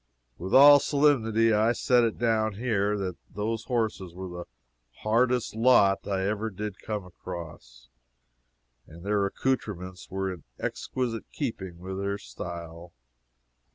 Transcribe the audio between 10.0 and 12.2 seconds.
were in exquisite keeping with their